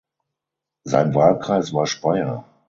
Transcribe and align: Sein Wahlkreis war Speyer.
Sein 0.83 1.13
Wahlkreis 1.13 1.71
war 1.75 1.85
Speyer. 1.85 2.43